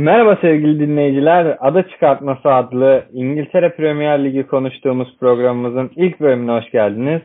[0.00, 1.56] Merhaba sevgili dinleyiciler.
[1.60, 7.22] Ada Çıkartması adlı İngiltere Premier Ligi konuştuğumuz programımızın ilk bölümüne hoş geldiniz.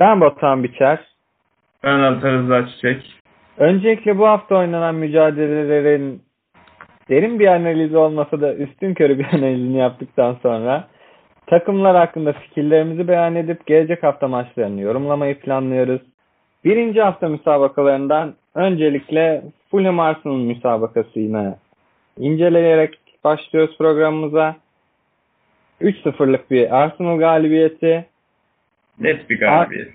[0.00, 0.98] Ben Batuhan Biçer.
[1.84, 3.14] Ben Altar Rıza Çiçek.
[3.58, 6.22] Öncelikle bu hafta oynanan mücadelelerin
[7.08, 10.88] derin bir analizi olmasa da üstün körü bir analizini yaptıktan sonra
[11.46, 16.00] takımlar hakkında fikirlerimizi beyan edip gelecek hafta maçlarını yorumlamayı planlıyoruz.
[16.64, 21.54] Birinci hafta müsabakalarından öncelikle Fulham Arsenal müsabakasını
[22.18, 24.56] inceleyerek başlıyoruz programımıza.
[25.80, 28.06] 3-0'lık bir Arsenal galibiyeti.
[28.98, 29.88] Net bir galibiyet.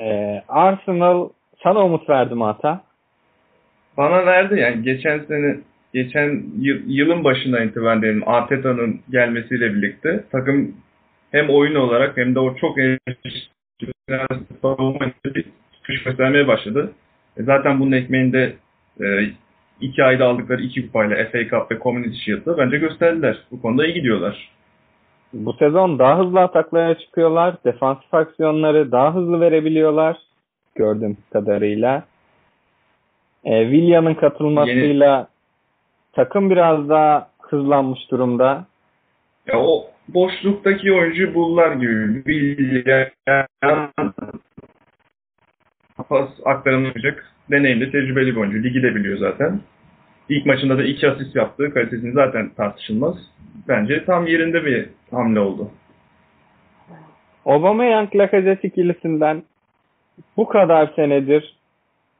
[0.00, 1.28] Ee, Arsenal
[1.62, 2.84] sana umut verdi mi Ata?
[3.96, 5.56] Bana verdi yani geçen sene
[5.94, 10.76] geçen yıl, yılın başından itibaren diyelim Arteta'nın gelmesiyle birlikte takım
[11.32, 14.26] hem oyun olarak hem de o çok eleştirilen
[14.62, 15.44] savunma bir
[15.74, 16.92] çıkış göstermeye başladı.
[17.36, 18.52] E zaten bunun ekmeğinde
[19.00, 19.04] e,
[19.80, 23.38] iki ayda aldıkları iki kupayla FA Cup ve Community Shield'da bence gösterdiler.
[23.50, 24.50] Bu konuda iyi gidiyorlar.
[25.32, 27.54] Bu sezon daha hızlı ataklara çıkıyorlar.
[27.64, 30.16] Defansif aksiyonları daha hızlı verebiliyorlar.
[30.74, 32.04] Gördüğüm kadarıyla.
[33.44, 35.26] E, William'ın katılmasıyla Yeni...
[36.12, 38.66] takım biraz daha hızlanmış durumda.
[39.46, 42.24] Ya o boşluktaki oyuncu bullar gibi.
[42.26, 43.90] William
[46.08, 48.62] pas aktarılmayacak deneyimli, tecrübeli bir oyuncu.
[48.62, 49.60] Ligi de biliyor zaten.
[50.28, 53.14] İlk maçında da iki asist yaptığı kalitesini zaten tartışılmaz.
[53.68, 55.70] Bence tam yerinde bir hamle oldu.
[57.46, 59.42] Aubameyang Lacazette ikilisinden
[60.36, 61.56] bu kadar senedir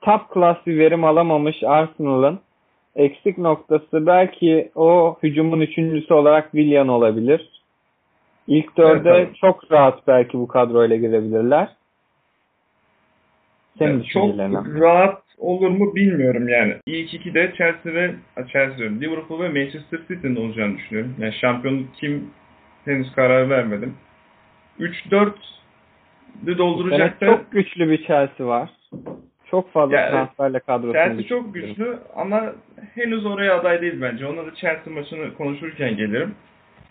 [0.00, 2.40] top class bir verim alamamış Arsenal'ın
[2.96, 7.48] eksik noktası belki o hücumun üçüncüsü olarak Willian olabilir.
[8.46, 11.68] İlk dörde evet, çok rahat belki bu kadroyla girebilirler.
[13.78, 14.38] Senin yani çok
[14.80, 16.76] rahat olur mu bilmiyorum yani.
[16.86, 21.14] İlk iki de Chelsea ve Chelsea diyorum, Liverpool ve Manchester City'nin olacağını düşünüyorum.
[21.18, 22.30] Yani şampiyonluk kim
[22.84, 23.94] henüz karar vermedim.
[24.80, 25.32] 3-4
[26.58, 27.26] dolduracak da...
[27.26, 28.70] Çok güçlü bir Chelsea var.
[29.50, 30.92] Çok fazla yani, transferle kadrosu.
[30.92, 32.52] Chelsea çok güçlü ama
[32.94, 34.26] henüz oraya aday değil bence.
[34.26, 36.34] Ona da Chelsea maçını konuşurken gelirim.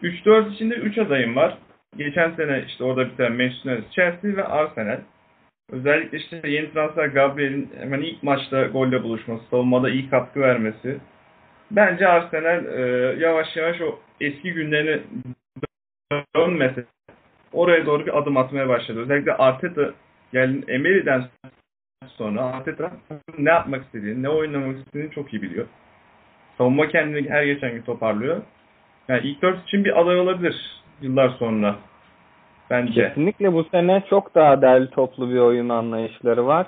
[0.03, 1.57] 3-4 içinde 3 adayım var.
[1.97, 5.00] Geçen sene işte orada bir tane Manchester Chelsea ve Arsenal.
[5.72, 11.00] Özellikle işte yeni transfer Gabriel'in hemen ilk maçta golle buluşması, savunmada iyi katkı vermesi.
[11.72, 12.81] Bence Arsenal e,
[13.19, 15.01] yavaş yavaş o eski günlerini
[16.35, 16.85] dönmese
[17.53, 19.00] oraya doğru bir adım atmaya başladı.
[19.00, 19.94] Özellikle Arteta
[20.34, 21.25] yani Emery'den
[22.07, 22.91] sonra Arteta
[23.38, 25.68] ne yapmak istediğini, ne oynamak istediğini çok iyi biliyor.
[26.57, 28.41] Savunma kendini her geçen gün toparlıyor.
[29.07, 31.75] Yani ilk dört için bir aday olabilir yıllar sonra.
[32.69, 33.07] Bence.
[33.07, 36.68] Kesinlikle bu sene çok daha derli toplu bir oyun anlayışları var.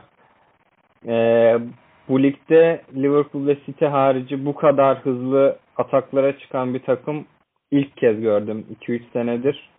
[1.07, 1.57] Ee,
[2.09, 7.25] bu ligde Liverpool ve City harici bu kadar hızlı ataklara çıkan bir takım
[7.71, 9.69] ilk kez gördüm 2-3 senedir.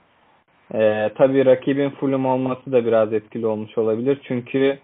[0.74, 4.20] Ee, tabii rakibin Fulham olması da biraz etkili olmuş olabilir.
[4.28, 4.78] Çünkü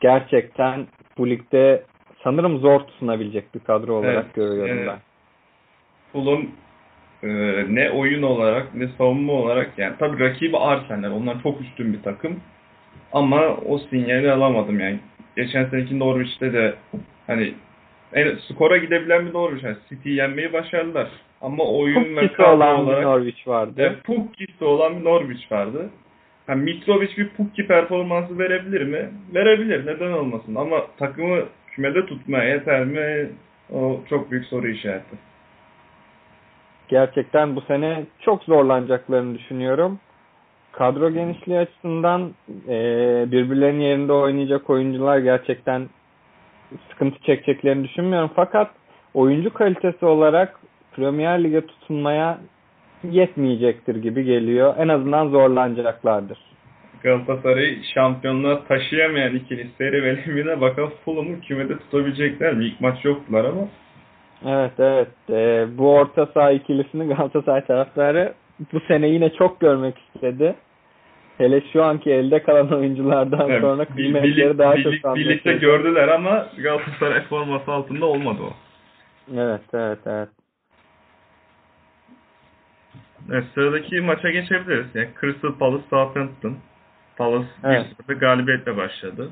[0.00, 0.86] gerçekten
[1.18, 1.82] bu ligde
[2.24, 4.88] sanırım zor tutunabilecek bir kadro olarak evet, görüyorum evet.
[4.88, 4.98] ben.
[6.12, 6.46] Fulham
[7.22, 7.28] e,
[7.68, 11.12] ne oyun olarak ne savunma olarak yani tabii rakibi Arsenal.
[11.12, 12.40] Onlar çok üstün bir takım.
[13.12, 14.98] Ama o sinyali alamadım yani.
[15.36, 16.74] Geçen seneki Norwich'te de
[17.26, 17.54] hani
[18.12, 19.64] en, skora gidebilen bir Norwich.
[19.64, 21.08] Yani City'yi yenmeyi başardılar.
[21.40, 23.74] Ama oyun ve olan olarak, bir Norwich vardı.
[23.76, 25.90] Evet, Pukkisi olan bir Norwich vardı.
[26.48, 29.10] Yani Mitrovic bir Pukki performansı verebilir mi?
[29.34, 29.86] Verebilir.
[29.86, 30.54] Neden olmasın?
[30.54, 31.42] Ama takımı
[31.74, 33.30] kümede tutmaya yeter mi?
[33.72, 35.16] O çok büyük soru işareti
[36.88, 39.98] gerçekten bu sene çok zorlanacaklarını düşünüyorum.
[40.72, 42.34] Kadro genişliği açısından
[42.68, 42.78] e,
[43.32, 45.88] birbirlerinin yerinde oynayacak oyuncular gerçekten
[46.90, 48.30] sıkıntı çekeceklerini düşünmüyorum.
[48.36, 48.70] Fakat
[49.14, 50.60] oyuncu kalitesi olarak
[50.92, 52.38] Premier Lig'e tutunmaya
[53.10, 54.74] yetmeyecektir gibi geliyor.
[54.78, 56.38] En azından zorlanacaklardır.
[57.02, 62.64] Galatasaray'ı şampiyonluğa taşıyamayan ikili seri velimine bakalım Fulham'ı kümede tutabilecekler mi?
[62.64, 63.68] İlk maç yoktular ama
[64.44, 65.08] Evet evet.
[65.30, 68.34] Ee, bu orta saha ikilisini Galatasaray taraftarı
[68.72, 70.54] bu sene yine çok görmek istedi.
[71.38, 76.46] Hele şu anki elde kalan oyunculardan evet, sonra kıymetleri daha birlik, çok Birlikte gördüler ama
[76.62, 78.52] Galatasaray forması altında olmadı o.
[79.34, 80.28] Evet evet evet.
[83.32, 84.86] Evet, sıradaki maça geçebiliriz.
[84.94, 86.56] Yani Crystal Palace Southampton.
[87.16, 87.86] Palace evet.
[88.08, 89.30] 1-0 galibiyetle başladı.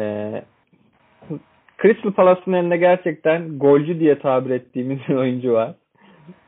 [0.00, 0.44] Ee,
[1.82, 5.74] Crystal Palace'ın elinde gerçekten golcü diye tabir ettiğimiz bir oyuncu var.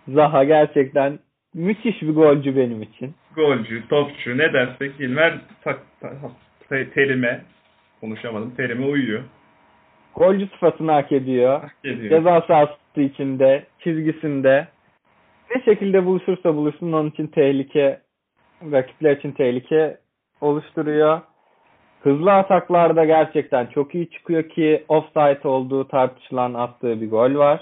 [0.08, 1.18] Zaha gerçekten
[1.54, 3.14] müthiş bir golcü benim için.
[3.36, 6.14] Golcü, topçu ne dersek Hilmer tak, tak,
[6.94, 7.42] terime
[8.00, 8.54] konuşamadım.
[8.56, 9.22] Terime uyuyor.
[10.14, 11.60] golcü sıfatını hak ediyor.
[11.60, 12.10] Hak ediyor.
[12.10, 14.68] Ceza sahası içinde, çizgisinde.
[15.54, 18.00] Ne şekilde buluşursa buluşsun onun için tehlike,
[18.72, 19.98] rakipler için tehlike
[20.40, 21.20] oluşturuyor.
[22.04, 27.60] Hızlı ataklarda gerçekten çok iyi çıkıyor ki offside olduğu tartışılan attığı bir gol var.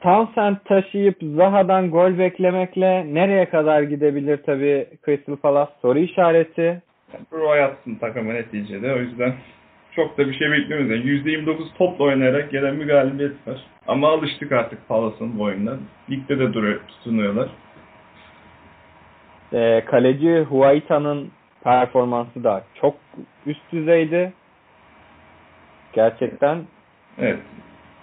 [0.00, 6.82] Townsend taşıyıp Zaha'dan gol beklemekle nereye kadar gidebilir tabii Crystal Palace soru işareti.
[7.32, 8.94] Roy atsın takımı neticede.
[8.94, 9.34] O yüzden
[9.96, 10.90] çok da bir şey beklemiyoruz.
[10.90, 13.60] Yani %29 topla oynayarak gelen bir galibiyet var.
[13.86, 15.76] Ama alıştık artık Palace'ın bu oyununa.
[16.10, 17.48] Ligde de duruyor, tutunuyorlar.
[19.52, 22.96] Ee, kaleci Huayta'nın performansı da çok
[23.46, 24.32] üst düzeydi.
[25.92, 26.58] Gerçekten
[27.18, 27.38] Evet.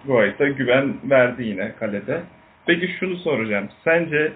[0.06, 2.22] Guaita güven verdi yine kalede.
[2.66, 3.70] Peki şunu soracağım.
[3.84, 4.34] Sence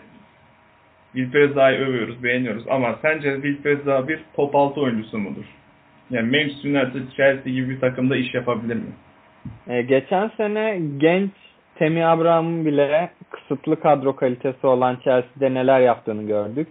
[1.14, 3.38] Wilfried övüyoruz, beğeniyoruz ama sence
[3.86, 5.46] Zaha bir top altı oyuncusu mudur?
[6.10, 8.92] Yani Manchester United, Chelsea gibi bir takımda iş yapabilir mi?
[9.68, 11.32] e, geçen sene genç
[11.76, 16.68] Temi Abraham'ın bile kısıtlı kadro kalitesi olan Chelsea'de neler yaptığını gördük.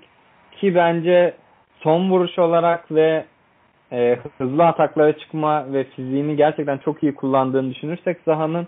[0.52, 1.34] Ki bence
[1.80, 3.24] son vuruş olarak ve
[3.92, 8.66] e, hızlı ataklara çıkma ve fiziğini gerçekten çok iyi kullandığını düşünürsek Zaha'nın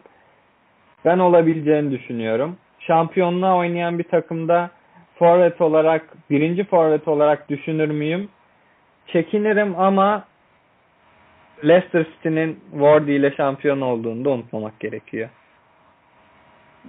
[1.05, 2.57] ben olabileceğini düşünüyorum.
[2.81, 4.71] Şampiyonluğa oynayan bir takımda
[5.19, 8.29] forvet olarak, birinci forvet olarak düşünür müyüm?
[9.07, 10.25] Çekinirim ama
[11.65, 15.29] Leicester City'nin Wardy ile şampiyon olduğunu da unutmamak gerekiyor.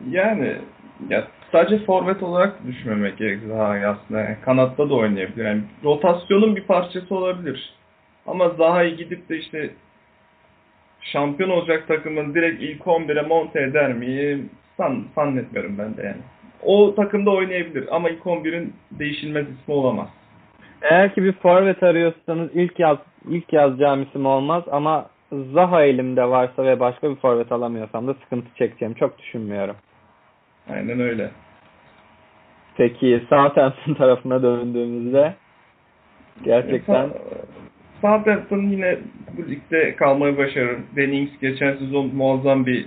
[0.09, 0.57] Yani
[1.09, 4.19] ya sadece forvet olarak düşünmemek gerekir Zaha aslında.
[4.19, 5.45] Yani kanatta da oynayabilir.
[5.45, 7.73] Yani rotasyonun bir parçası olabilir.
[8.27, 9.69] Ama Zaha'yı gidip de işte
[11.01, 14.49] şampiyon olacak takımın direkt ilk 11'e monte eder miyim?
[14.77, 16.21] San, zannetmiyorum ben de yani.
[16.63, 20.07] O takımda oynayabilir ama ilk 11'in değişilmez ismi olamaz.
[20.81, 22.97] Eğer ki bir forvet arıyorsanız ilk yaz
[23.29, 25.05] ilk yazacağım isim olmaz ama
[25.53, 28.93] Zaha elimde varsa ve başka bir forvet alamıyorsam da sıkıntı çekeceğim.
[28.93, 29.75] Çok düşünmüyorum.
[30.69, 31.31] Aynen öyle.
[32.77, 35.33] Peki Southampton tarafına döndüğümüzde
[36.43, 37.09] gerçekten
[38.01, 38.97] Southampton yine
[39.37, 40.77] bu ligde kalmayı başarır.
[40.95, 42.85] Dennings geçen sezon muazzam bir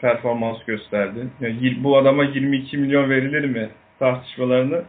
[0.00, 1.26] performans gösterdi.
[1.40, 4.82] Yani bu adama 22 milyon verilir mi tartışmalarını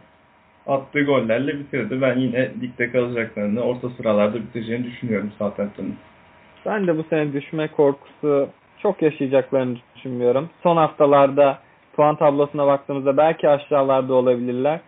[0.66, 2.00] attığı gollerle bitirdi.
[2.00, 5.96] Ben yine ligde kalacaklarını, orta sıralarda bitireceğini düşünüyorum Southampton'ın.
[6.66, 8.48] ben de bu sene düşme korkusu
[8.82, 10.50] çok yaşayacaklarını düşünmüyorum.
[10.62, 11.58] Son haftalarda
[11.98, 14.80] puan tablosuna baktığımızda belki aşağılarda olabilirler.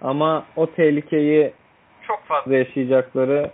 [0.00, 1.52] Ama o tehlikeyi
[2.06, 3.50] çok fazla yaşayacakları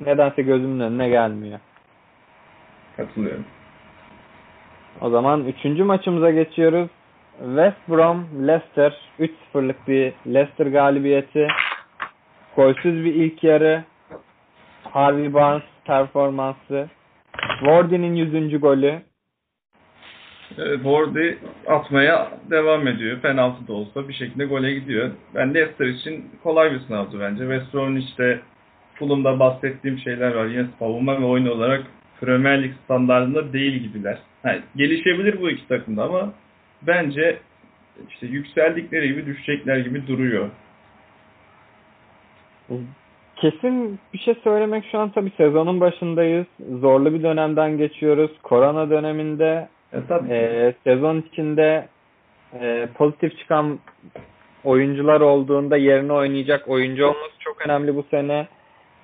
[0.00, 1.60] nedense gözümün önüne gelmiyor.
[2.96, 3.44] Katılıyorum.
[5.00, 6.88] O zaman üçüncü maçımıza geçiyoruz.
[7.38, 11.48] West Brom Leicester 3-0'lık bir Leicester galibiyeti.
[12.56, 13.84] Golsüz bir ilk yarı.
[14.82, 16.88] Harvey Barnes performansı.
[17.58, 18.60] Wardy'nin 100.
[18.60, 19.02] golü.
[20.58, 21.34] Evet, Wardy
[21.66, 23.20] atmaya devam ediyor.
[23.20, 25.10] Penaltı da olsa bir şekilde gole gidiyor.
[25.34, 27.38] Ben Leicester için kolay bir sınavdı bence.
[27.38, 28.40] West Bromwich'te
[28.94, 30.46] Fulham'da bahsettiğim şeyler var.
[30.46, 31.84] Yine savunma ve oyun olarak
[32.20, 34.18] Premier Lig standartında değil gibiler.
[34.44, 36.32] Yani gelişebilir bu iki takımda ama
[36.82, 37.38] bence
[38.10, 40.50] işte yükseldikleri gibi düşecekler gibi duruyor.
[43.36, 46.46] Kesin bir şey söylemek şu an tabii sezonun başındayız.
[46.80, 48.30] Zorlu bir dönemden geçiyoruz.
[48.42, 50.34] Korona döneminde E.
[50.34, 51.88] Ee, sezon içinde
[52.60, 53.78] e, pozitif çıkan
[54.64, 58.46] oyuncular olduğunda yerine oynayacak oyuncu olması çok önemli bu sene.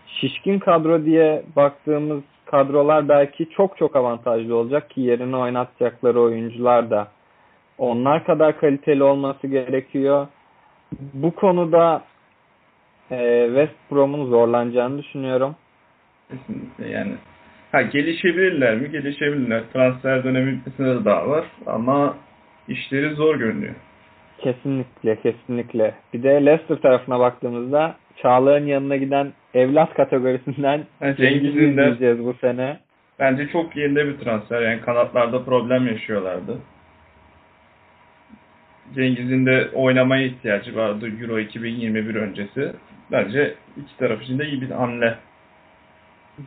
[0.07, 7.09] Şişkin kadro diye baktığımız kadrolar belki çok çok avantajlı olacak ki yerine oynatacakları oyuncular da
[7.79, 10.27] onlar kadar kaliteli olması gerekiyor.
[11.15, 12.03] Bu konuda
[13.11, 15.57] e, West Brom'un zorlanacağını düşünüyorum.
[16.31, 17.13] Kesinlikle yani.
[17.73, 18.91] Ha gelişebilirler mi?
[18.91, 19.63] Gelişebilirler.
[19.73, 22.17] Transfer dönemi bitmesine daha var ama
[22.69, 23.75] işleri zor görünüyor.
[24.39, 25.95] Kesinlikle, kesinlikle.
[26.15, 32.25] Bir de Leicester tarafına baktığımızda Çağlar'ın yanına giden evlat kategorisinden Ha, Cengiz'i Cengiz'in de izleyeceğiz
[32.25, 32.79] bu sene.
[33.19, 34.63] Bence çok yerinde bir transfer.
[34.63, 36.59] Yani kanatlarda problem yaşıyorlardı.
[38.95, 42.73] Cengiz'in de oynamaya ihtiyacı vardı Euro 2021 öncesi.
[43.13, 45.15] Bence iki taraf için de iyi bir hamle.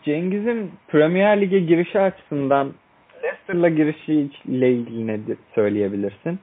[0.03, 2.73] Cengiz'in Premier Lig'e girişi açısından
[3.23, 5.19] Leicester'la girişiyle ilgili ne
[5.55, 6.39] söyleyebilirsin?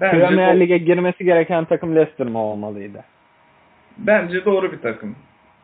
[0.00, 3.04] Bence, Premier do- Lig'e girmesi gereken takım Leicester mı olmalıydı?
[3.98, 5.16] bence doğru bir takım.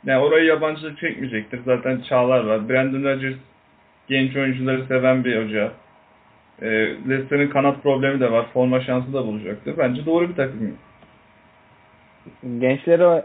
[0.04, 1.60] Yani orayı yabancılık çekmeyecektir.
[1.64, 2.68] Zaten Çağlar var.
[2.68, 3.34] Brandon Rodgers
[4.08, 5.72] genç oyuncuları seven bir hoca.
[6.62, 6.66] Ee,
[7.08, 8.46] Leicester'ın kanat problemi de var.
[8.52, 9.74] Forma şansı da bulacaktır.
[9.78, 10.78] Bence doğru bir takım.
[12.58, 13.24] Gençlere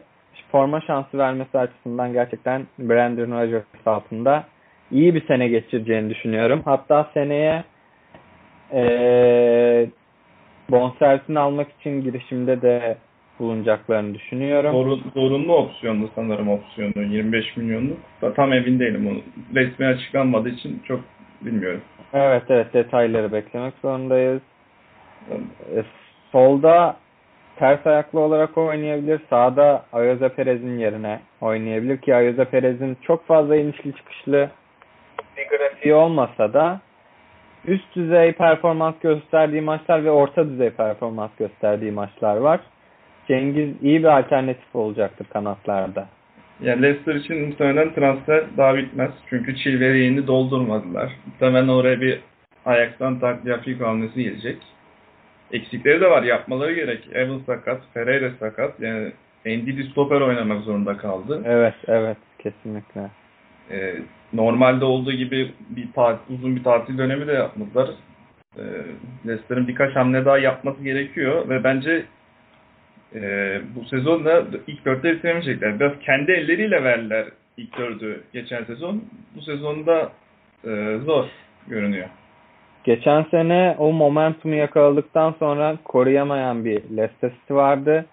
[0.51, 4.43] forma şansı vermesi açısından gerçekten Brandon Rodgers altında
[4.91, 6.61] iyi bir sene geçireceğini düşünüyorum.
[6.65, 7.63] Hatta seneye
[8.73, 9.89] eee
[10.71, 12.97] bonservisini almak için girişimde de
[13.39, 14.71] bulunacaklarını düşünüyorum.
[14.71, 17.97] Zorun, zorunlu opsiyondu sanırım opsiyonu 25 milyonluk.
[18.21, 19.19] Da tam emin değilim onu.
[19.55, 20.99] Resmi açıklanmadığı için çok
[21.41, 21.81] bilmiyorum.
[22.13, 24.41] Evet evet detayları beklemek zorundayız.
[25.75, 25.83] E,
[26.31, 26.97] solda
[27.61, 29.21] ters ayaklı olarak oynayabilir.
[29.29, 34.49] Sağda Ayoze Perez'in yerine oynayabilir ki Ayoze Perez'in çok fazla inişli çıkışlı
[35.37, 36.81] bir grafiği olmasa da
[37.65, 42.59] üst düzey performans gösterdiği maçlar ve orta düzey performans gösterdiği maçlar var.
[43.27, 46.07] Cengiz iyi bir alternatif olacaktır kanatlarda.
[46.61, 49.11] Yani Leicester için muhtemelen transfer daha bitmez.
[49.29, 51.11] Çünkü Chilwell'i doldurmadılar.
[51.25, 52.19] Muhtemelen oraya bir
[52.65, 54.57] Ajax'tan Tagliafico hamlesi gelecek.
[55.51, 56.23] Eksikleri de var.
[56.23, 57.07] Yapmaları gerek.
[57.13, 58.79] Evans sakat, Ferreira sakat.
[58.79, 59.11] Yani
[59.45, 61.41] Ndidi stoper oynamak zorunda kaldı.
[61.45, 63.09] Evet evet kesinlikle.
[63.71, 63.95] Ee,
[64.33, 67.89] normalde olduğu gibi bir tatil, uzun bir tatil dönemi de yapmadılar.
[68.57, 68.61] Ee,
[69.27, 72.05] Leicester'ın birkaç hamle daha yapması gerekiyor ve bence
[73.15, 73.21] e,
[73.75, 75.79] bu sezon da ilk dörtte bitiremeyecekler.
[75.79, 77.25] Biraz kendi elleriyle verdiler
[77.57, 79.03] ilk dördü geçen sezon.
[79.35, 80.11] Bu sezonda
[80.65, 81.25] e, zor
[81.67, 82.07] görünüyor.
[82.83, 88.05] Geçen sene o momentumu yakaladıktan sonra koruyamayan bir Leicester City vardı.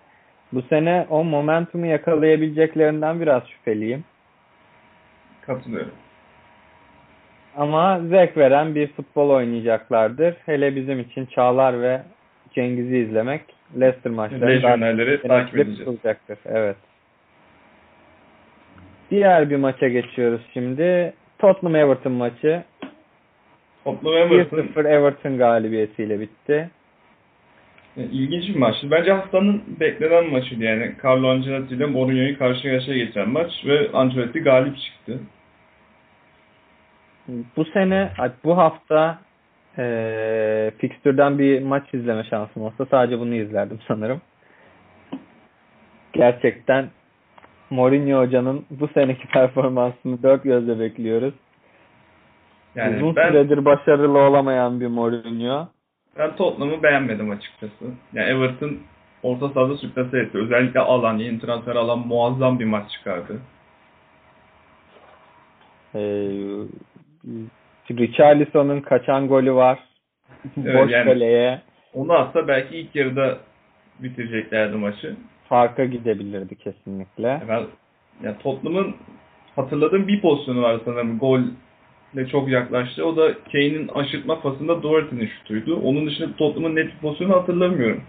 [0.53, 4.05] Bu sene o momentumu yakalayabileceklerinden biraz şüpheliyim.
[5.41, 5.93] Katılıyorum.
[7.57, 10.35] Ama zevk veren bir futbol oynayacaklardır.
[10.47, 12.03] Hele bizim için Çağlar ve
[12.55, 13.43] Cengiz'i izlemek
[13.81, 15.89] Leicester maçları Lejyonerleri takip edeceğiz.
[15.89, 16.39] olacaktır.
[16.45, 16.77] Evet.
[19.11, 21.13] Diğer bir maça geçiyoruz şimdi.
[21.39, 22.63] Tottenham Everton maçı.
[23.95, 26.71] Tottenham Everton 1-0 Everton galibiyetiyle bitti.
[27.97, 28.91] Yani İlginç bir maçtı.
[28.91, 30.65] Bence haftanın beklenen maçıydı.
[30.65, 35.21] Yani Carlo Ancelotti ile Mourinho'yu karşı karşıya geçen maç ve Ancelotti galip çıktı.
[37.57, 38.11] Bu sene,
[38.45, 39.19] bu hafta
[39.79, 44.21] eee fikstürden bir maç izleme şansım olsa sadece bunu izlerdim sanırım.
[46.13, 46.89] Gerçekten
[47.71, 51.35] Mourinho hocanın bu seneki performansını dört gözle bekliyoruz.
[52.79, 55.69] Yani Uzun ben süredir başarılı olamayan bir Mourinho.
[56.19, 57.85] ben Tottenham'ı beğenmedim açıkçası.
[58.13, 58.77] Yani Everton
[59.23, 60.39] orta sahada sürklase etti.
[60.39, 63.41] Özellikle alan, yeni transfer alan muazzam bir maç çıkardı.
[65.95, 66.41] Eee
[67.91, 69.79] Richarlison'un kaçan golü var.
[70.65, 71.61] Evet, Boş yani- kaleye
[71.95, 73.39] Onu atsa belki ilk yarıda
[73.99, 75.17] bitireceklerdi maçı.
[75.49, 77.43] farka gidebilirdi kesinlikle.
[77.49, 77.63] Ben,
[78.25, 78.95] yani Tottenham'ın
[79.57, 81.19] hatırladığım bir pozisyonu var sanırım.
[81.19, 81.41] Gol
[82.31, 83.07] çok yaklaştı.
[83.07, 85.77] O da Kane'in aşırtma pasında Doherty'nin şutuydu.
[85.77, 88.03] Onun dışında Tottenham'ın net bir pozisyonu hatırlamıyorum.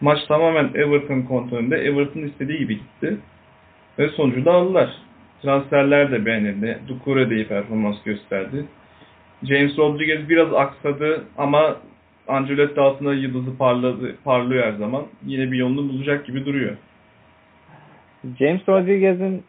[0.00, 1.76] Maç tamamen Everton kontrolünde.
[1.76, 3.16] Everton istediği gibi gitti.
[3.98, 4.90] Ve sonucu da aldılar.
[5.42, 6.78] Transferler de beğenildi.
[6.88, 8.64] Doucouré de iyi performans gösterdi.
[9.42, 11.76] James Rodriguez biraz aksadı ama
[12.28, 15.06] Ancelotti altında yıldızı parladı, parlıyor her zaman.
[15.26, 16.76] Yine bir yolunu bulacak gibi duruyor.
[18.38, 19.44] James Rodriguez'in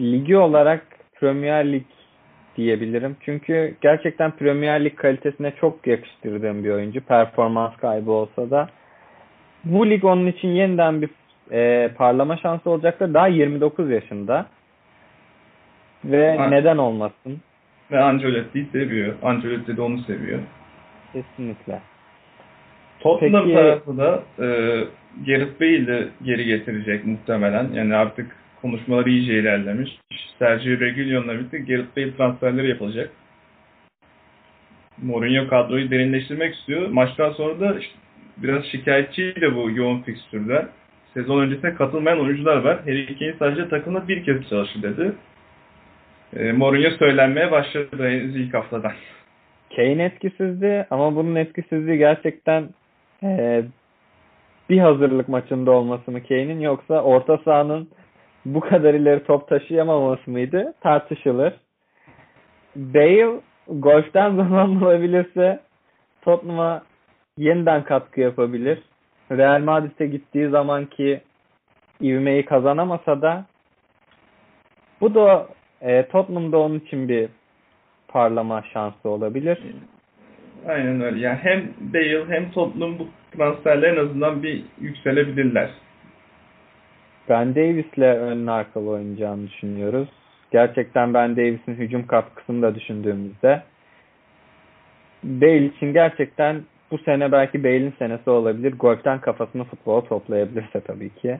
[0.00, 0.86] ligi olarak
[1.20, 1.84] Premier Lig
[2.64, 3.16] diyebilirim.
[3.20, 7.00] Çünkü gerçekten Premier Lig kalitesine çok yakıştırdığım bir oyuncu.
[7.00, 8.68] Performans kaybı olsa da.
[9.64, 11.10] Bu lig onun için yeniden bir
[11.52, 13.14] e, parlama şansı olacaktır.
[13.14, 14.46] Daha 29 yaşında.
[16.04, 16.46] Ve Ha.
[16.46, 17.40] neden olmasın?
[17.90, 19.14] Ve Ancelotti'yi seviyor.
[19.22, 20.38] Ancelotti de onu seviyor.
[21.12, 21.80] Kesinlikle.
[23.00, 24.46] Tottenham Peki- tarafı da e,
[25.26, 27.68] Gareth Bale'i geri getirecek muhtemelen.
[27.72, 29.98] Yani artık konuşmalar iyice ilerlemiş.
[30.38, 33.10] Sergio Reguilon'la birlikte Gareth Bale transferleri yapılacak.
[35.02, 36.88] Mourinho kadroyu derinleştirmek istiyor.
[36.88, 37.94] Maçtan sonra da işte
[38.36, 40.68] biraz şikayetçiydi bu yoğun fikstürden.
[41.14, 42.80] Sezon öncesine katılmayan oyuncular var.
[42.80, 45.12] Harry Kane sadece takımda bir kez çalıştı dedi.
[46.36, 48.92] E, Mourinho söylenmeye başladı henüz ilk haftadan.
[49.76, 52.68] Kane etkisizdi ama bunun etkisizliği gerçekten
[53.22, 53.62] e,
[54.70, 57.88] bir hazırlık maçında olması mı Kane'in yoksa orta sahanın
[58.44, 61.54] bu kadar ileri top taşıyamaması mıydı tartışılır.
[62.76, 65.60] Bale golften zaman bulabilirse
[66.22, 66.82] Tottenham'a
[67.38, 68.78] yeniden katkı yapabilir.
[69.30, 71.20] Real Madrid'e gittiği zamanki
[72.02, 73.44] ivmeyi kazanamasa da
[75.00, 75.48] bu da
[75.80, 77.28] e, Tottenham'da onun için bir
[78.08, 79.58] parlama şansı olabilir.
[80.68, 81.20] Aynen öyle.
[81.20, 85.70] Yani hem Bale hem Tottenham bu transferle en azından bir yükselebilirler.
[87.30, 90.08] Ben Davis'le ön arkalı oynayacağını düşünüyoruz.
[90.50, 93.62] Gerçekten Ben Davis'in hücum katkısını da düşündüğümüzde
[95.22, 98.74] Bale için gerçekten bu sene belki Bale'in senesi olabilir.
[98.78, 101.38] Golf'ten kafasını futbola toplayabilirse tabii ki.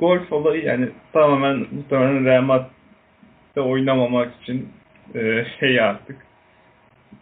[0.00, 4.68] Golf olayı yani tamamen muhtemelen Real Madrid'de oynamamak için
[5.14, 6.16] e, şey artık.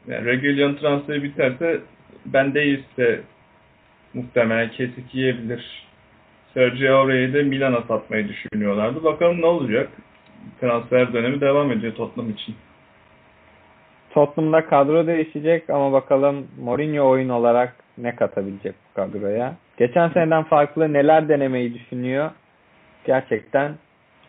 [0.06, 1.80] Yani Regulion transferi biterse
[2.26, 3.20] ben değilse
[4.14, 5.87] muhtemelen kesik yiyebilir.
[6.54, 9.04] Sergio Aurelio'yu da Milan'a satmayı düşünüyorlardı.
[9.04, 9.88] Bakalım ne olacak?
[10.60, 12.54] Transfer dönemi devam ediyor Tottenham için.
[14.10, 19.54] Tottenham'da kadro değişecek ama bakalım Mourinho oyun olarak ne katabilecek bu kadroya.
[19.76, 22.30] Geçen seneden farklı neler denemeyi düşünüyor.
[23.04, 23.74] Gerçekten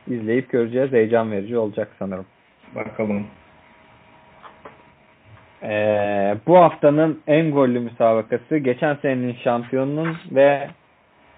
[0.08, 0.92] izleyip göreceğiz.
[0.92, 2.26] Heyecan verici olacak sanırım.
[2.76, 3.28] Bakalım.
[5.64, 10.70] Ee, bu haftanın en gollü müsabakası geçen senenin şampiyonunun ve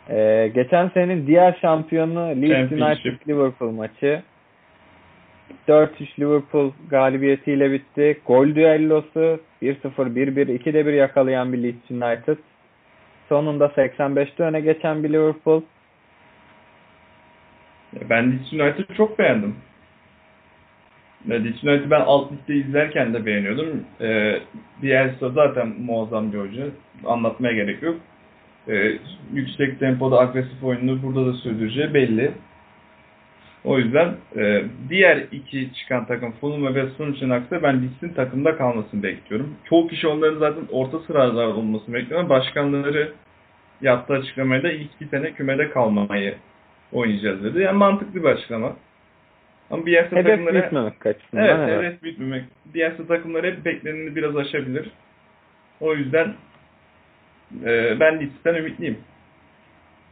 [0.10, 2.72] e, geçen senenin diğer şampiyonu Leeds.
[2.72, 4.22] United Liverpool maçı.
[5.68, 8.18] 4-3 Liverpool galibiyetiyle bitti.
[8.28, 12.38] Gol düellosu 1-0, 1-1, 2'de 1 yakalayan bir Leeds United.
[13.30, 15.62] Sonunda 85'te öne geçen bir Liverpool.
[18.10, 19.56] Ben Leeds United'ı çok beğendim.
[21.30, 23.84] Leeds United'ı ben alt ligde izlerken de beğeniyordum.
[24.02, 24.40] Ee,
[24.82, 26.64] Bielsa zaten muazzam bir hoca.
[27.06, 27.96] Anlatmaya gerek yok.
[28.68, 28.98] Ee,
[29.34, 32.32] yüksek tempoda agresif oyununu burada da sürdüreceği belli.
[33.64, 38.58] O yüzden e, diğer iki çıkan takım Fulham ve West Bromwich'in aksine ben Leeds'in takımda
[38.58, 39.56] kalmasını bekliyorum.
[39.70, 43.14] Çoğu kişi onların zaten orta sıralarda olmasını bekliyor ama başkanları
[43.82, 46.36] yaptığı açıklamaya da ilk iki sene kümede kalmamayı
[46.92, 47.62] oynayacağız dedi.
[47.62, 48.76] Yani mantıklı bir açıklama.
[49.72, 50.54] Ama Bielsa Hedef takımları...
[50.54, 51.46] büyütmemek açısından.
[51.46, 52.44] Evet, hedef büyütmemek.
[52.74, 54.92] Bielsa takımları hep bekleneni biraz aşabilir.
[55.80, 56.34] O yüzden
[57.66, 58.98] e, ben Leeds'ten ümitliyim.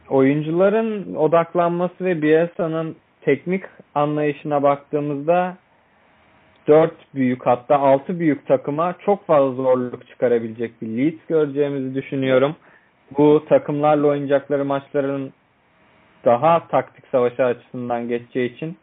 [0.08, 5.56] oyuncuların odaklanması ve Bielsa'nın teknik anlayışına baktığımızda
[6.68, 12.56] 4 büyük hatta 6 büyük takıma çok fazla zorluk çıkarabilecek bir Leeds göreceğimizi düşünüyorum.
[13.18, 15.32] Bu takımlarla oynayacakları maçların
[16.24, 18.76] daha taktik savaşı açısından geçeceği için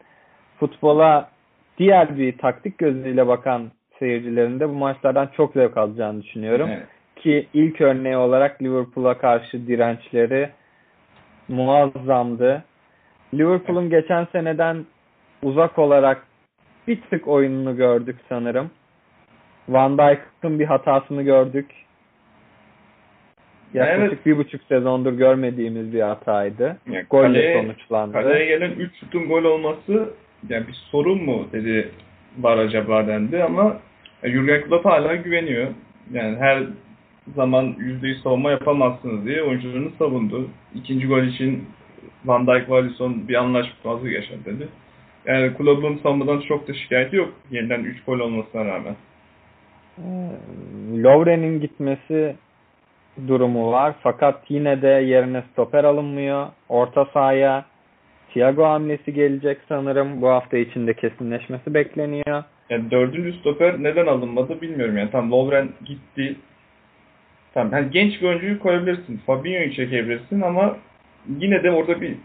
[0.60, 1.30] futbola
[1.78, 6.97] diğer bir taktik gözüyle bakan seyircilerin de bu maçlardan çok zevk alacağını düşünüyorum Evet.
[7.18, 10.50] Ki ilk örneği olarak Liverpool'a karşı dirençleri
[11.48, 12.64] muazzamdı.
[13.34, 14.86] Liverpool'un geçen seneden
[15.44, 16.28] uzak olarak
[16.88, 18.72] bir tık oyununu gördük sanırım.
[19.70, 21.72] Van Dijk'ın bir hatasını gördük.
[23.74, 24.26] Yaklaşık Evet.
[24.26, 26.78] bir buçuk sezondur görmediğimiz bir hataydı.
[26.88, 28.14] Yani Golle kaleye- sonuçlandı.
[28.14, 30.10] Kaleye gelen 3 şutun gol olması
[30.50, 31.92] yani bir sorun mu dedi
[32.40, 33.78] var acaba dendi ama
[34.24, 35.68] Jurgen Klopp hala güveniyor.
[36.14, 36.64] Yani her
[37.36, 40.50] zaman %100 savunma yapamazsınız diye oyuncularını savundu.
[40.76, 41.66] İkinci gol için
[42.26, 44.68] Van Dijk ve Alisson bir anlaşmazlık yaşadı dedi.
[45.26, 47.34] Yani Klopp'un savunmadan çok da şikayeti yok.
[47.52, 48.96] Yeniden 3 gol olmasına rağmen.
[49.98, 50.04] Ee,
[51.04, 52.36] Lovren'in gitmesi
[53.28, 53.96] durumu var.
[54.04, 56.48] Fakat yine de yerine stoper alınmıyor.
[56.70, 57.66] Orta sahaya
[58.34, 60.22] Thiago hamlesi gelecek sanırım.
[60.22, 62.44] Bu hafta içinde kesinleşmesi bekleniyor.
[62.70, 65.12] Yani dördüncü stoper neden alınmadı bilmiyorum yani.
[65.12, 66.36] Tam Lovren gitti.
[67.54, 69.18] Tamam yani genç bir oyuncuyu koyabilirsin.
[69.18, 70.78] Fabinho'yu çekebilirsin ama
[71.40, 72.16] yine de orada bir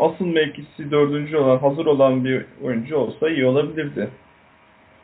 [0.00, 4.08] asıl mevkisi dördüncü olan, hazır olan bir oyuncu olsa iyi olabilirdi.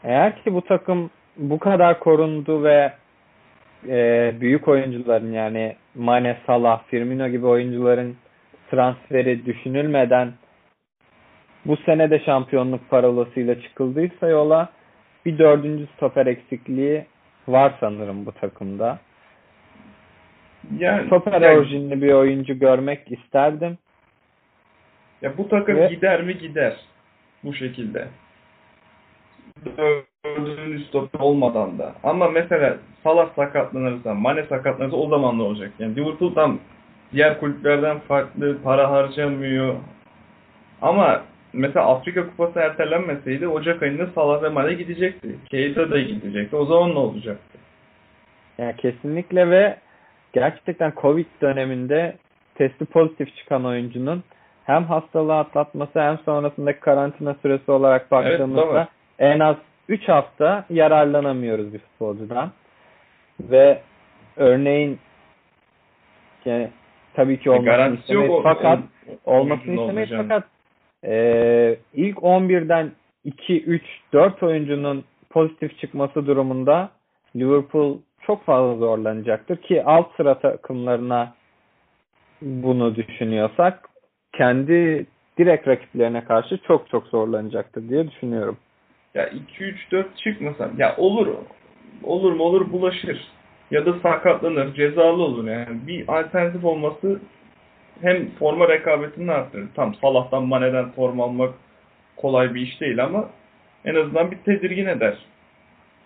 [0.05, 2.93] Eğer ki bu takım bu kadar korundu ve
[3.89, 8.17] e, büyük oyuncuların yani Mane, Salah, Firmino gibi oyuncuların
[8.71, 10.33] transferi düşünülmeden
[11.65, 14.69] bu sene de şampiyonluk parolasıyla çıkıldıysa yola
[15.27, 17.05] bir dördüncü stoper eksikliği
[17.49, 18.99] var sanırım bu takımda.
[20.79, 23.79] Yani, Stoper yani- orijinli bir oyuncu görmek isterdim.
[25.23, 26.77] ya bu takım Ve- gider mi gider
[27.45, 28.09] bu şekilde.
[29.79, 31.95] Dördüncü stoper olmadan da.
[32.05, 35.71] Ama mesela Salah sakatlanırsa, Mane sakatlanırsa o zaman ne olacak?
[35.79, 36.59] Yani Liverpool tam
[37.13, 39.75] diğer kulüplerden farklı para harcamıyor.
[40.83, 41.23] Ama
[41.53, 45.37] mesela Afrika Kupası ertelenmeseydi Ocak ayında Salah ve Mane gidecekti.
[45.51, 46.57] Keita da gidecekti.
[46.57, 47.59] O zaman ne olacaktı?
[48.59, 49.77] Yani kesinlikle ve
[50.33, 52.17] gerçekten Covid döneminde
[52.55, 54.23] testi pozitif çıkan oyuncunun
[54.65, 59.57] hem hastalığı atlatması hem sonrasındaki karantina süresi olarak baktığımızda Evet, en az
[59.89, 62.51] 3 hafta yararlanamıyoruz bir futbolcudan.
[63.41, 63.81] Ve
[64.37, 64.99] örneğin
[66.45, 66.71] yani
[67.15, 68.23] tabii ki olmasını Garantisi yok.
[68.23, 68.79] istemeyiz o- fakat
[69.25, 70.45] o- olmasını istemeyiz fakat
[71.05, 72.93] e, ilk 11'den
[73.25, 76.91] 2, 3, 4 oyuncunun pozitif çıkması durumunda
[77.37, 81.35] Liverpool çok fazla zorlanacaktır ki alt sıra takımlarına
[82.43, 83.89] bunu düşünüyorsak
[84.33, 85.07] kendi
[85.39, 88.57] direkt rakiplerine karşı çok çok zorlanacaktır diye düşünüyorum.
[89.15, 91.29] Ya 2 3 4 çıkmasam ya olur.
[92.03, 93.29] Olur mu olur bulaşır.
[93.71, 95.87] Ya da sakatlanır, cezalı olur yani.
[95.87, 97.21] Bir alternatif olması
[98.01, 99.69] hem forma rekabetini arttırır.
[99.75, 101.55] Tam Salah'tan, Mane'den forma almak
[102.17, 103.29] kolay bir iş değil ama
[103.85, 105.19] en azından bir tedirgin eder.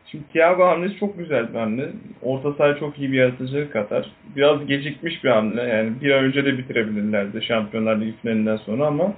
[0.07, 1.89] Şimdi Thiago hamlesi çok güzel bir hamle.
[2.23, 4.11] Orta sahaya çok iyi bir yaratıcılık katar.
[4.37, 5.63] Biraz gecikmiş bir hamle.
[5.63, 9.13] Yani bir ay önce de bitirebilirlerdi Şampiyonlar Ligi finalinden sonra ama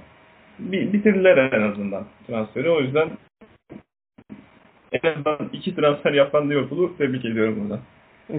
[0.59, 2.69] bi- bitirdiler en azından transferi.
[2.69, 3.09] O yüzden
[4.91, 7.79] en azından iki transfer yapan Liverpool'u tebrik ediyorum buradan.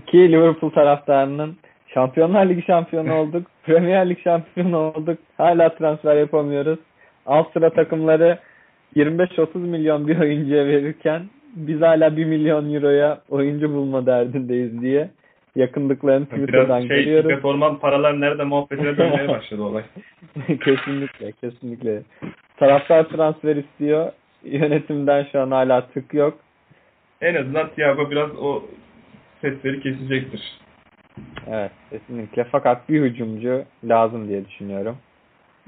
[0.06, 1.56] Ki Liverpool taraftarının
[1.94, 3.46] Şampiyonlar Ligi şampiyonu olduk.
[3.66, 5.18] Premier Lig şampiyonu olduk.
[5.36, 6.78] Hala transfer yapamıyoruz.
[7.26, 8.38] Alt sıra takımları
[8.96, 11.22] 25-30 milyon bir oyuncuya verirken
[11.56, 15.10] biz hala 1 milyon euroya oyuncu bulma derdindeyiz diye
[15.56, 17.30] yakındıklarını Twitter'dan Biraz şey, görüyoruz.
[17.30, 19.82] reforman paralar nerede muhabbetine dönmeye başladı olay.
[20.64, 22.02] kesinlikle, kesinlikle.
[22.56, 24.12] Taraftar transfer istiyor.
[24.44, 26.38] Yönetimden şu an hala tık yok.
[27.20, 28.62] En azından Thiago biraz o
[29.40, 30.42] sesleri kesecektir.
[31.46, 32.44] Evet, kesinlikle.
[32.44, 34.96] Fakat bir hücumcu lazım diye düşünüyorum.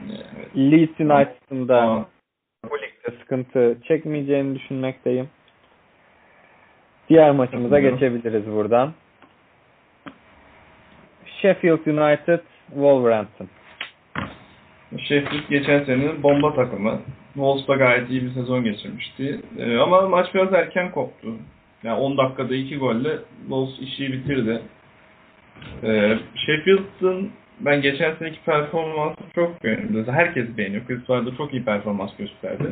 [0.01, 0.57] Evet.
[0.57, 2.07] Leeds United'ın da
[2.71, 5.29] bu ligde sıkıntı çekmeyeceğini düşünmekteyim.
[7.12, 8.92] Diğer maçımıza geçebiliriz buradan.
[11.42, 13.48] Sheffield United Wolverhampton.
[14.98, 17.01] Sheffield geçen senenin bomba takımı.
[17.35, 19.40] Wolves da gayet iyi bir sezon geçirmişti.
[19.59, 21.29] Ee, ama maç biraz erken koptu.
[21.83, 24.62] Yani 10 dakikada 2 golle Wolves işi bitirdi.
[25.83, 30.07] Ee, Sheffield'ın ben geçen seneki performansı çok beğendim.
[30.12, 30.83] Herkes beğeniyor.
[31.09, 32.64] Da çok iyi performans gösterdi.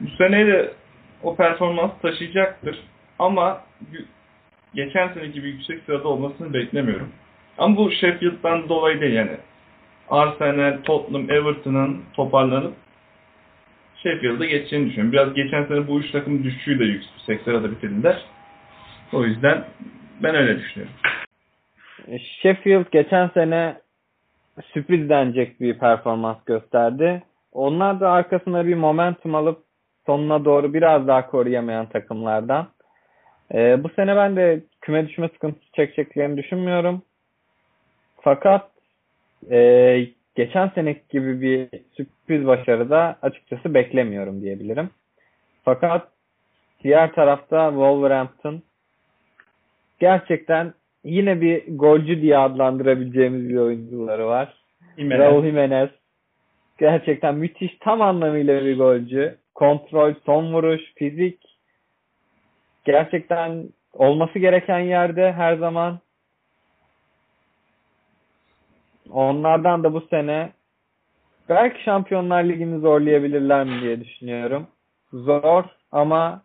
[0.00, 0.72] Bu sene de
[1.22, 2.78] o performans taşıyacaktır.
[3.20, 3.60] Ama
[4.74, 7.08] geçen seneki gibi yüksek sırada olmasını beklemiyorum.
[7.58, 9.36] Ama bu Sheffield'dan dolayı değil yani.
[10.10, 12.74] Arsenal, Tottenham, Everton'ın toparlanıp
[13.96, 15.12] Sheffield'a geçeceğini düşünüyorum.
[15.12, 18.24] Biraz geçen sene bu üç takım düşüşüyle de yüksek sırada bitirdiler.
[19.12, 19.64] O yüzden
[20.22, 20.94] ben öyle düşünüyorum.
[22.42, 23.76] Sheffield geçen sene
[24.72, 27.22] sürpriz denecek bir performans gösterdi.
[27.52, 29.58] Onlar da arkasına bir momentum alıp
[30.06, 32.68] sonuna doğru biraz daha koruyamayan takımlardan.
[33.54, 37.02] Ee, bu sene ben de küme düşme sıkıntısı çekeceklerini düşünmüyorum.
[38.20, 38.70] Fakat
[39.50, 44.90] e, geçen seneki gibi bir sürpriz başarı da açıkçası beklemiyorum diyebilirim.
[45.64, 46.08] Fakat
[46.84, 48.62] diğer tarafta Wolverhampton
[50.00, 50.72] gerçekten
[51.04, 54.54] yine bir golcü diye adlandırabileceğimiz bir oyuncuları var.
[54.98, 55.20] Jimenez.
[55.20, 55.90] Raul Jimenez.
[56.78, 59.36] Gerçekten müthiş tam anlamıyla bir golcü.
[59.54, 61.49] Kontrol, son vuruş, fizik.
[62.84, 65.98] Gerçekten olması gereken yerde her zaman.
[69.10, 70.52] Onlardan da bu sene
[71.48, 74.66] belki Şampiyonlar Ligi'ni zorlayabilirler mi diye düşünüyorum.
[75.12, 76.42] Zor ama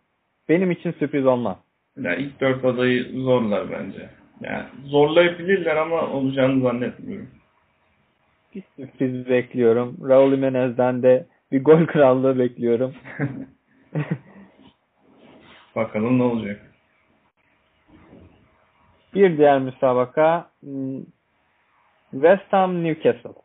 [0.50, 1.58] benim için sürpriz olmaz.
[1.98, 4.10] Yani ilk dört adayı zorlar bence.
[4.42, 7.30] Yani zorlayabilirler ama olacağını zannetmiyorum.
[8.56, 9.98] Bir sürpriz bekliyorum.
[10.10, 12.94] Raul Jimenez'den de bir gol krallığı bekliyorum.
[15.76, 16.62] Bakalım ne olacak.
[19.14, 21.02] Bir diğer müsabaka hmm,
[22.12, 23.42] West Ham Newcastle.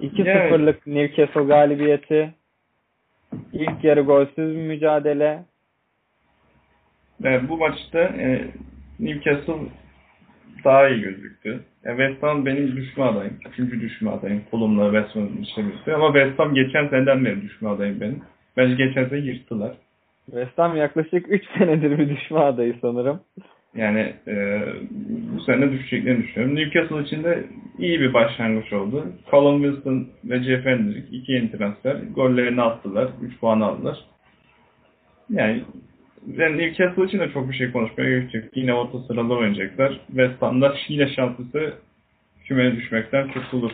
[0.00, 2.34] 2-0'lık Newcastle galibiyeti.
[3.52, 5.44] İlk yarı golsüz bir mücadele.
[7.24, 8.48] Evet, bu maçta e,
[9.00, 9.54] Newcastle
[10.64, 11.64] daha iyi gözüktü.
[11.84, 13.38] E, West Ham benim düşme adayım.
[13.48, 14.42] Üçüncü düşme adayım.
[14.50, 15.94] Fulham'la West Ham'ın işlemesi.
[15.94, 18.22] Ama West Ham geçen seneden beri düşme adayım benim.
[18.56, 19.76] Bence geçen sene yırttılar.
[20.26, 23.20] West Ham yaklaşık 3 senedir bir düşme adayı sanırım.
[23.76, 24.62] Yani e,
[25.36, 26.56] bu sene düşeceklerini düşünüyorum.
[26.56, 27.44] Newcastle için de
[27.78, 29.06] iyi bir başlangıç oldu.
[29.32, 31.96] Callum Wilson ve Jeff Hendrick iki yeni transfer.
[32.14, 33.08] Gollerini attılar.
[33.22, 33.98] 3 puan aldılar.
[35.30, 35.62] Yani
[36.22, 38.44] ben Newcastle için de çok bir şey konuşmaya gerek yok.
[38.54, 40.00] Yine orta sırada oynayacaklar.
[40.06, 41.74] West Ham'da yine şanslısı
[42.44, 43.72] kümeye düşmekten kurtulur.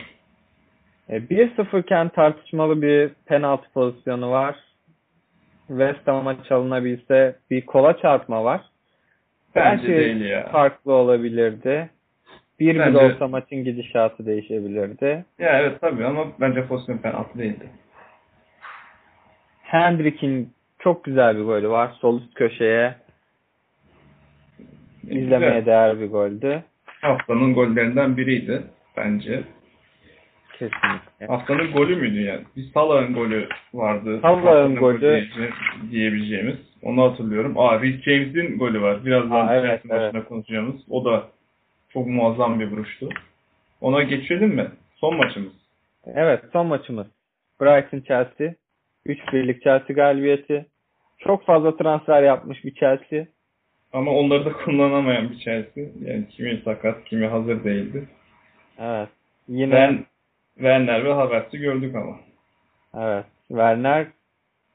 [1.09, 4.57] E, 1-0 iken tartışmalı bir penaltı pozisyonu var.
[5.71, 8.61] West Ham'a çalınabilse bir kola çarpma var.
[9.55, 10.49] Bence Belki değil ya.
[10.53, 11.91] farklı olabilirdi.
[12.61, 15.25] Bir Bence- olsa maçın gidişatı değişebilirdi.
[15.39, 17.67] Ya evet tabii ama bence pozisyon penaltı değildi.
[19.63, 21.91] Hendrick'in çok güzel bir golü var.
[22.01, 22.95] Sol üst köşeye
[25.03, 25.67] izlemeye Güzel.
[25.67, 26.63] değer bir goldü.
[26.87, 28.63] Haftanın gollerinden biriydi
[28.97, 29.43] bence.
[30.61, 31.27] Kesinlikle.
[31.27, 32.41] Haftanın golü müydü yani?
[32.57, 34.19] Bir Salah'ın golü vardı.
[34.23, 35.01] Salah'ın golü.
[35.01, 35.29] diye-
[35.91, 36.57] diyebileceğimiz.
[36.83, 37.59] Onu hatırlıyorum.
[37.59, 39.05] Aa Rhys James'in golü var.
[39.05, 40.77] Birazdan Aa, evet, maçında konuşacağımız.
[40.91, 41.29] O da
[41.93, 43.09] çok muazzam bir vuruştu.
[43.81, 44.69] Ona geçelim mi?
[44.97, 45.53] Son maçımız.
[46.07, 47.07] Evet son maçımız.
[47.61, 48.55] Brighton Chelsea.
[49.07, 50.67] 3-1'lik Chelsea galibiyeti.
[51.19, 53.27] Çok fazla transfer yapmış bir Chelsea.
[53.93, 55.85] Ama onları da kullanamayan bir Chelsea.
[56.05, 58.09] Yani kimi sakat, kimi hazır değildi.
[58.79, 59.09] Evet.
[59.49, 60.05] Yine Ben
[60.55, 62.17] Werner ve Havertz'i gördük ama.
[62.95, 63.25] evet.
[63.49, 64.07] Werner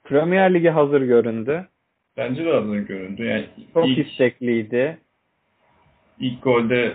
[0.03, 1.67] Premier Lig'e hazır göründü.
[2.17, 3.25] Bence de hazır göründü.
[3.25, 4.97] Yani Çok ilk, istekliydi.
[6.19, 6.93] ilk golde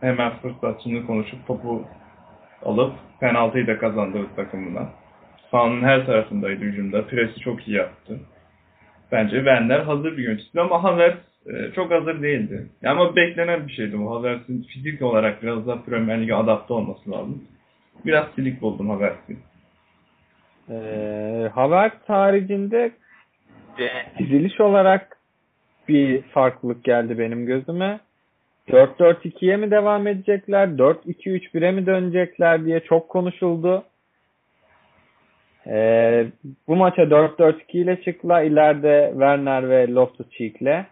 [0.00, 1.84] hemen fırsatçını konuşup topu
[2.64, 4.88] alıp penaltıyı da kazandırdı takımına.
[5.50, 7.06] Sahanın her tarafındaydı hücumda.
[7.06, 8.20] Presi çok iyi yaptı.
[9.12, 12.66] Bence Werner hazır bir yönetici ama Havertz e, çok hazır değildi.
[12.86, 14.10] Ama beklenen bir şeydi bu.
[14.10, 17.44] Havertz'in fizik olarak biraz daha Premier Lig'e adapte olması lazım.
[18.04, 19.36] Biraz silik buldum Havertz'i.
[20.70, 22.92] Ee, Havertz haricinde
[24.18, 25.18] diziliş olarak
[25.88, 28.00] bir farklılık geldi benim gözüme.
[28.68, 30.68] 4-4-2'ye mi devam edecekler?
[30.68, 33.84] 4-2-3-1'e mi dönecekler diye çok konuşuldu.
[35.66, 36.26] Ee,
[36.68, 38.42] bu maça 4-4-2 ile çıktılar.
[38.42, 40.84] İleride Werner ve Loftus-Cheek'le.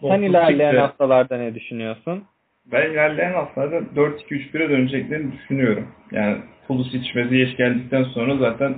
[0.00, 2.24] Sen ilerleyen haftalarda ne düşünüyorsun?
[2.72, 5.88] Ben ilerleyen haftalarda 4-2-3-1'e döneceklerini düşünüyorum.
[6.12, 6.36] Yani
[6.68, 8.74] Pulisic ve Ziyech geldikten sonra zaten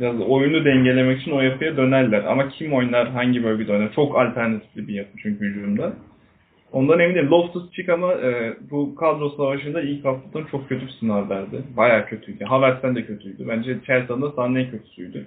[0.00, 2.24] biraz oyunu dengelemek için o yapıya dönerler.
[2.24, 3.92] Ama kim oynar, hangi bölgede oynar?
[3.92, 5.92] Çok alternatifli bir yapı çünkü hücumda.
[6.72, 7.30] Ondan emin değilim.
[7.30, 11.62] Loftus Cheek ama e, bu kadro savaşında ilk haftadan çok kötü bir sınav verdi.
[11.76, 12.44] Bayağı kötüydü.
[12.44, 13.48] Havertz'ten de kötüydü.
[13.48, 15.26] Bence Chelsea'nin de sahanın en kötüsüydü.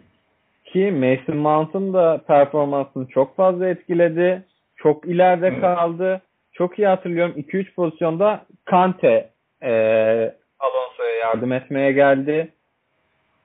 [0.65, 4.43] Ki Mason Mount'un da performansını çok fazla etkiledi.
[4.75, 5.61] Çok ileride Evet.
[5.61, 6.21] kaldı.
[6.57, 7.33] Çok iyi hatırlıyorum.
[7.37, 9.29] 2-3 pozisyonda Kante
[9.61, 9.71] e,
[10.59, 12.51] Alonso'ya yardım etmeye geldi.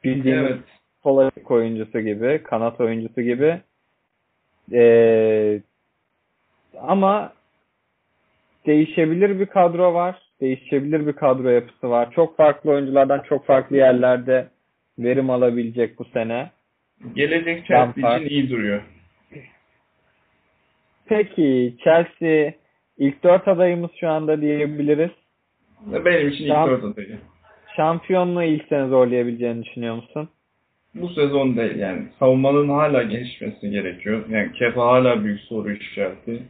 [0.05, 0.61] Bildiğimiz Evet.
[1.03, 3.61] sol ayak oyuncusu gibi, kanat oyuncusu gibi.
[4.72, 5.61] E,
[6.79, 7.33] ama
[8.66, 10.22] değişebilir bir kadro var.
[10.40, 12.11] Değişebilir bir kadro yapısı var.
[12.11, 14.48] Çok farklı oyunculardan çok farklı yerlerde
[14.98, 16.51] verim alabilecek bu sene.
[17.14, 18.20] Gelecek Chelsea Lampard.
[18.20, 18.83] için iyi duruyor.
[21.07, 22.53] Peki Chelsea
[22.98, 25.11] ilk dört adayımız şu anda diyebiliriz.
[25.87, 26.70] Benim için ilk Tamam.
[26.70, 27.18] dört adayı.
[27.76, 30.28] Şampiyonluğu ilk sene zorlayabileceğini düşünüyor musun?
[30.94, 32.09] Bu sezon değil yani.
[32.18, 34.24] Savunmanın hala gelişmesi gerekiyor.
[34.28, 36.42] Yani Kepa hala büyük soru işareti.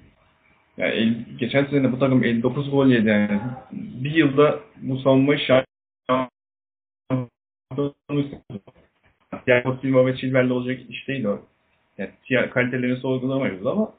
[0.76, 3.40] Yani el- geçen sene bu takım 59 gol yedi yani.
[3.72, 6.28] Bir yılda bu savunmayı şampiyon
[9.46, 11.40] Thiago Silva ve Chilwell'le olacak iş değil o.
[12.28, 13.92] Yani kalitelerini sorgulamayız ama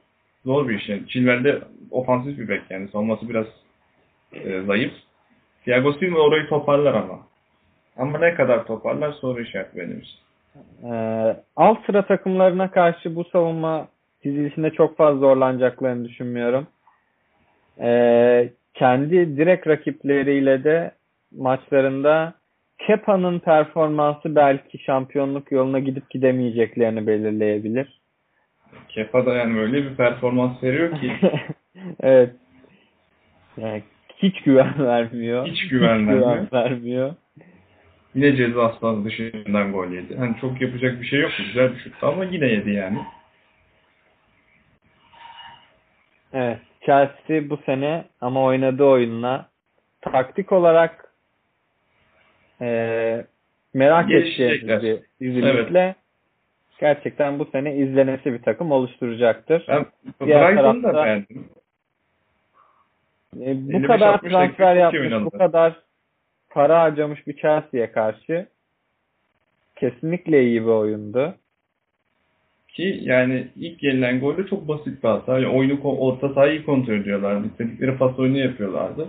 [0.46, 1.08] zor bir iş yani.
[1.08, 2.88] Chilwell de ofansif bir bek yani.
[2.88, 3.46] Savunması biraz
[4.34, 4.94] e, zayıf.
[5.64, 7.20] Thiago Silva orayı toparlar ama.
[7.98, 10.18] Ama ne kadar toparlar soru işareti benim için.
[10.84, 13.88] Ee, alt sıra takımlarına karşı bu savunma
[14.24, 16.68] dizilişinde çok fazla zorlanacaklarını düşünmüyorum.
[17.82, 20.92] Ee, kendi direkt rakipleriyle de
[21.38, 22.34] maçlarında
[22.78, 28.02] Kepa'nın performansı belki şampiyonluk yoluna gidip gidemeyeceklerini belirleyebilir.
[28.90, 31.14] Kepa da yani öyle bir performans veriyor ki
[32.00, 32.36] evet.
[33.58, 33.84] Yani
[34.18, 35.48] hiç güven vermiyor.
[35.48, 36.52] Hiç güven vermiyor.
[36.54, 37.16] vermiyor.
[38.16, 40.18] yine ceza sahası dışından gol yedi.
[40.18, 41.32] Hani çok yapacak bir şey yok.
[41.38, 43.00] Güzel bir şuttu ama yine yedi yani.
[46.34, 46.60] Evet.
[46.86, 49.50] Chelsea bu sene ama oynadığı oyunla
[50.02, 51.14] taktik olarak
[52.62, 53.26] eee
[53.74, 55.96] merak edeceğimiz bir dizilikle
[56.84, 59.66] gerçekten bu sene izlenesi bir takım oluşturacaktır.
[59.68, 59.86] Ben
[60.26, 61.46] Diğer Brighton'u da beğendim.
[63.36, 65.26] E, bu 55-60 kadar transfer yapmış, oynadı.
[65.26, 65.74] bu kadar
[66.50, 68.48] para harcamış bir Chelsea'ye karşı
[69.76, 71.36] kesinlikle iyi bir oyundu.
[72.68, 75.40] Ki yani ilk gelilen golde çok basit bir hata.
[75.40, 77.48] Yani oyunu orta sahayı kontrol ediyorlardı.
[77.48, 79.08] İstedikleri pas oyunu yapıyorlardı.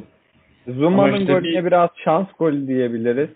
[0.67, 3.29] Zuma'nın işte golüne bir- biraz şans golü diyebiliriz.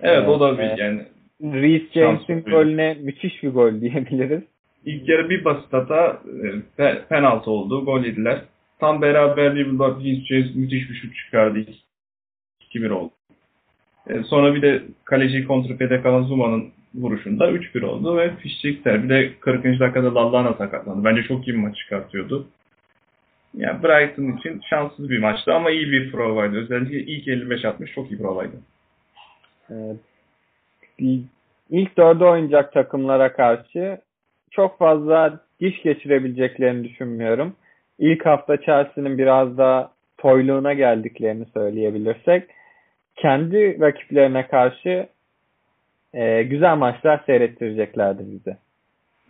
[0.00, 0.78] Evet o da Evet, bir evet.
[0.78, 2.54] yani Reece James'in golü.
[2.54, 4.42] golüne müthiş bir gol diyebiliriz.
[4.84, 6.46] ilk yarı bir basit hata e,
[6.78, 7.84] pe- penaltı oldu.
[7.84, 8.40] Gol yediler.
[8.80, 10.04] Tam beraberliği buldular.
[10.04, 11.58] Reece James müthiş bir şut çıkardı.
[12.74, 13.12] 2-1 oldu.
[14.06, 19.04] E, sonra bir de kaleci kontrpede kalan Zuma'nın vuruşunda 3-1 oldu ve fişçekler.
[19.04, 19.64] Bir de 40.
[19.64, 21.04] dakikada Lallana sakatlandı.
[21.04, 22.48] Bence çok iyi bir maç çıkartıyordu.
[23.54, 26.56] Yani Brighton için şanssız bir maçtı ama iyi bir provaydı.
[26.56, 28.56] Özellikle ilk 55-60 çok iyi provaydı.
[29.70, 29.96] Evet.
[31.70, 33.98] İlk dörde oynayacak takımlara karşı
[34.50, 37.56] çok fazla diş geçirebileceklerini düşünmüyorum.
[37.98, 42.50] İlk hafta Chelsea'nin biraz da toyluğuna geldiklerini söyleyebilirsek
[43.16, 45.08] kendi rakiplerine karşı
[46.14, 48.56] e, güzel maçlar seyrettireceklerdi bize.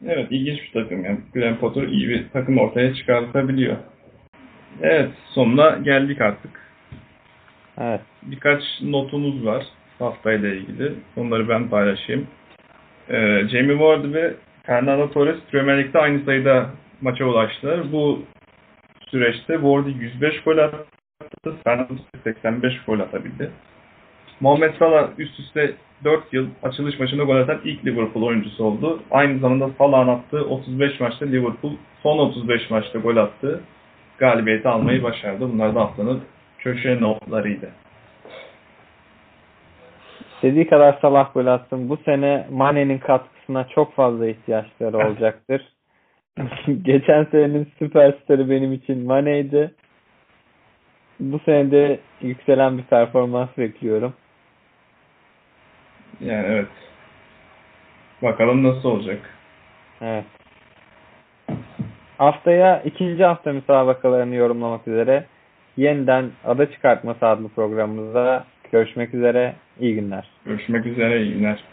[0.07, 1.05] Evet ilginç bir takım.
[1.05, 3.77] Yani Graham Potter iyi bir takım ortaya çıkartabiliyor.
[4.83, 6.67] Evet sonuna geldik artık.
[7.81, 8.01] Evet.
[8.23, 9.67] Birkaç notumuz var
[9.99, 10.93] haftayla ilgili.
[11.17, 12.27] Onları ben paylaşayım.
[13.09, 17.93] Ee, Jamie Ward ve Fernando Torres Premier Lig'de aynı sayıda maça ulaştılar.
[17.93, 18.23] Bu
[19.11, 20.87] süreçte Ward 105 gol attı.
[21.65, 23.51] Fernando Torres 85 gol atabildi.
[24.41, 29.03] Muhammed Salah üst üste 4 yıl açılış maçında gol atan ilk Liverpool oyuncusu oldu.
[29.11, 33.61] Aynı zamanda Salah'ın attığı 35 maçta Liverpool son 35 maçta gol attı.
[34.19, 35.53] Galibiyeti almayı başardı.
[35.53, 36.23] Bunlar da haftanın
[36.59, 37.71] köşe notlarıydı.
[40.37, 41.89] İstediği kadar Salah gol atsın.
[41.89, 45.63] Bu sene Mane'nin katkısına çok fazla ihtiyaçları olacaktır.
[46.83, 49.75] Geçen senenin süperstarı benim için Mane'ydi.
[51.21, 54.15] Bu sene de yükselen bir performans bekliyorum.
[56.21, 56.69] Yani evet.
[58.23, 59.31] Bakalım nasıl olacak.
[60.01, 60.25] Evet.
[62.19, 65.25] Haftaya ikinci hafta müsabakalarını yorumlamak üzere
[65.77, 69.55] yeniden Ada Çıkartması adlı programımızda görüşmek üzere.
[69.81, 70.29] İyi günler.
[70.47, 71.23] Görüşmek üzere.
[71.23, 71.65] iyi günler.